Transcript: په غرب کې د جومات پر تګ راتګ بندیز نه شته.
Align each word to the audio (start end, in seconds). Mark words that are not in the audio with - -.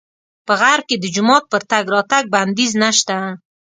په 0.47 0.53
غرب 0.61 0.83
کې 0.89 0.95
د 0.99 1.05
جومات 1.15 1.43
پر 1.51 1.61
تګ 1.71 1.85
راتګ 1.95 2.23
بندیز 2.33 2.71
نه 2.81 2.89
شته. 2.97 3.17